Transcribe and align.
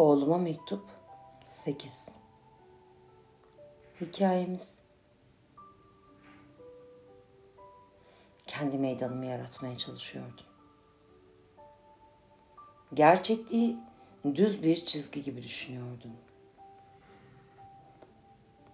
Oğluma 0.00 0.38
mektup 0.38 0.84
8 1.44 2.16
Hikayemiz 4.00 4.82
Kendi 8.46 8.78
meydanımı 8.78 9.26
yaratmaya 9.26 9.78
çalışıyordum. 9.78 10.46
Gerçekliği 12.94 13.76
düz 14.34 14.62
bir 14.62 14.86
çizgi 14.86 15.22
gibi 15.22 15.42
düşünüyordum. 15.42 16.12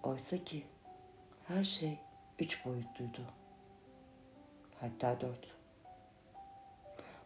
Oysa 0.03 0.43
ki 0.43 0.63
her 1.47 1.63
şey 1.63 1.99
üç 2.39 2.65
boyutluydu. 2.65 3.21
Hatta 4.79 5.21
dört. 5.21 5.47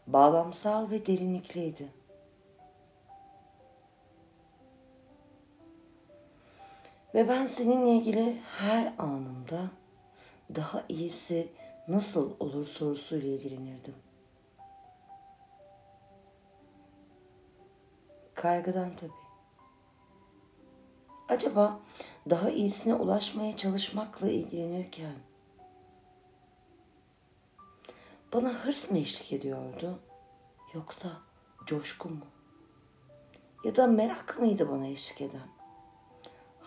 Bağlamsal 0.08 0.90
ve 0.90 1.06
derinlikliydi. 1.06 2.01
Ve 7.14 7.30
ben 7.30 7.46
seninle 7.46 7.90
ilgili 7.90 8.42
her 8.58 8.94
anımda 8.98 9.72
daha 10.56 10.84
iyisi 10.90 11.52
nasıl 11.88 12.32
olur 12.40 12.66
sorusuyla 12.66 13.30
ilgilenirdim. 13.30 13.96
Kaygıdan 18.34 18.96
tabii. 18.96 19.12
Acaba 21.30 21.80
daha 22.30 22.50
iyisine 22.50 22.94
ulaşmaya 22.94 23.58
çalışmakla 23.58 24.30
ilgilenirken 24.30 25.16
bana 28.34 28.50
hırs 28.50 28.92
mı 28.92 28.98
eşlik 28.98 29.34
ediyordu 29.34 30.00
yoksa 30.74 31.10
coşku 31.66 32.10
mu? 32.10 32.26
Ya 33.64 33.76
da 33.76 33.88
merak 33.88 34.40
mıydı 34.40 34.70
bana 34.70 34.88
eşlik 34.88 35.22
eden? 35.22 35.61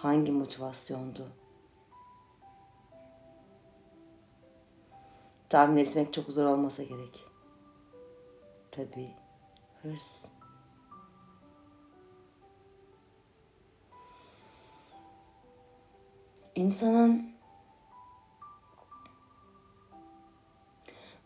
Hangi 0.04 0.32
motivasyondu? 0.32 1.28
Tahmin 5.48 5.76
etmek 5.76 6.12
çok 6.12 6.26
zor 6.26 6.44
olmasa 6.44 6.82
gerek. 6.82 7.24
Tabii 8.70 9.14
hırs. 9.82 10.24
İnsanın 16.54 17.32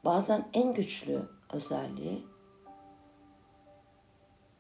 bazen 0.05 0.49
en 0.53 0.75
güçlü 0.75 1.29
özelliği 1.53 2.27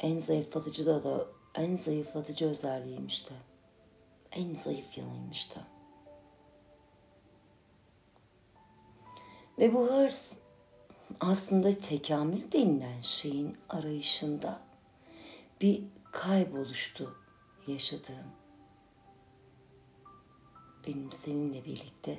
en 0.00 0.18
zayıflatıcı 0.18 0.86
da 0.86 1.04
da 1.04 1.26
en 1.54 1.76
zayıflatıcı 1.76 2.50
özelliğiymiş 2.50 3.30
de. 3.30 3.47
En 4.32 4.54
zayıf 4.54 4.98
yanıymış. 4.98 5.48
Ve 9.58 9.74
bu 9.74 9.86
hırs 9.86 10.38
aslında 11.20 11.80
tekamül 11.80 12.52
denilen 12.52 13.00
şeyin 13.00 13.56
arayışında 13.68 14.60
bir 15.60 15.84
kayboluştu 16.12 17.16
yaşadığım 17.66 18.32
benim 20.86 21.12
seninle 21.12 21.64
birlikte 21.64 22.18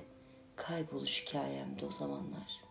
kayboluş 0.56 1.26
hikayemdi 1.26 1.86
o 1.86 1.92
zamanlar. 1.92 2.69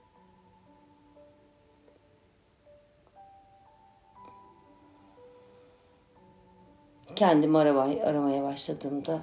Kendimi 7.18 7.58
aramaya, 7.58 8.06
aramaya 8.06 8.42
başladığımda 8.42 9.22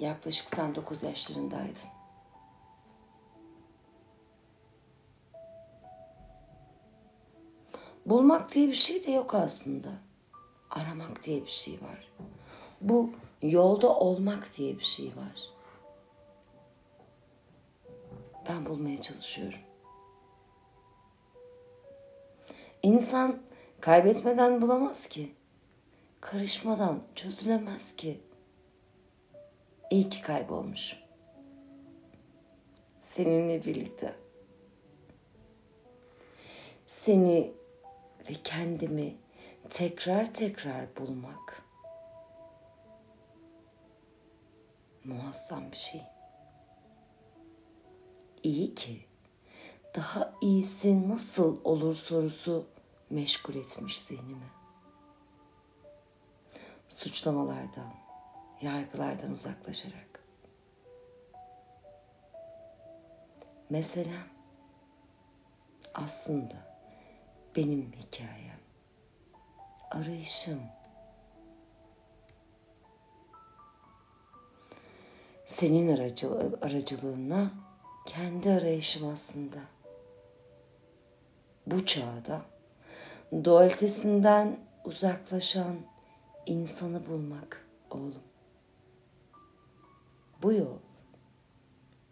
yaklaşık 0.00 0.50
sen 0.50 0.74
9 0.74 1.02
yaşlarındaydın. 1.02 1.88
Bulmak 8.06 8.54
diye 8.54 8.68
bir 8.68 8.74
şey 8.74 9.06
de 9.06 9.10
yok 9.10 9.34
aslında. 9.34 9.88
Aramak 10.70 11.22
diye 11.22 11.44
bir 11.44 11.50
şey 11.50 11.74
var. 11.74 12.12
Bu 12.80 13.10
yolda 13.42 13.88
olmak 13.88 14.56
diye 14.56 14.78
bir 14.78 14.84
şey 14.84 15.06
var. 15.06 15.52
Ben 18.48 18.66
bulmaya 18.66 19.02
çalışıyorum. 19.02 19.60
İnsan 22.82 23.38
kaybetmeden 23.80 24.62
bulamaz 24.62 25.08
ki. 25.08 25.35
Karışmadan 26.30 27.02
çözülemez 27.14 27.96
ki. 27.96 28.20
İyi 29.90 30.10
ki 30.10 30.22
kaybolmuş. 30.22 30.96
Seninle 33.02 33.64
birlikte. 33.64 34.14
Seni 36.88 37.52
ve 38.30 38.34
kendimi 38.44 39.16
tekrar 39.70 40.34
tekrar 40.34 40.96
bulmak 40.96 41.62
muazzam 45.04 45.72
bir 45.72 45.76
şey 45.76 46.02
iyi 48.42 48.74
ki 48.74 49.00
daha 49.96 50.32
iyisi 50.40 51.08
nasıl 51.08 51.64
olur 51.64 51.94
sorusu 51.94 52.66
meşgul 53.10 53.54
etmiş 53.54 54.00
zihnimi. 54.00 54.55
Suçlamalardan, 57.06 57.94
yargılardan 58.62 59.32
uzaklaşarak. 59.32 60.24
Mesela 63.70 64.16
aslında 65.94 66.54
benim 67.56 67.92
hikayem, 67.92 68.60
arayışım, 69.90 70.60
senin 75.44 75.96
aracı, 75.96 76.30
aracılığına 76.62 77.50
kendi 78.06 78.50
arayışım 78.50 79.08
aslında. 79.08 79.58
Bu 81.66 81.86
çağda 81.86 82.42
dualitesinden 83.44 84.58
uzaklaşan 84.84 85.95
insanı 86.46 87.06
bulmak 87.06 87.66
oğlum. 87.90 88.22
Bu 90.42 90.52
yol 90.52 90.78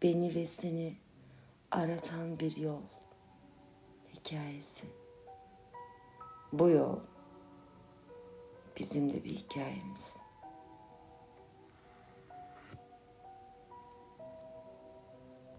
beni 0.03 0.35
ve 0.35 0.47
seni 0.47 0.97
aratan 1.71 2.39
bir 2.39 2.57
yol 2.57 2.83
hikayesi. 4.15 4.87
Bu 6.53 6.69
yol 6.69 6.99
bizim 8.77 9.13
de 9.13 9.25
bir 9.25 9.31
hikayemiz. 9.31 10.17